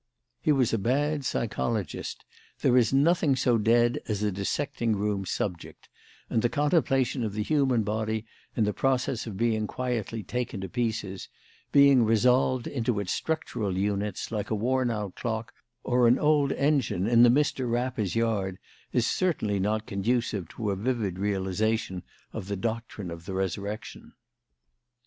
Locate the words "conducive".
19.85-20.49